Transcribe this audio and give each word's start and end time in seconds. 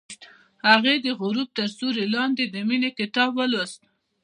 هغې 0.67 0.95
د 1.05 1.07
غروب 1.19 1.47
تر 1.57 1.67
سیوري 1.77 2.05
لاندې 2.15 2.43
د 2.47 2.55
مینې 2.67 2.89
کتاب 2.99 3.29
ولوست. 3.35 3.81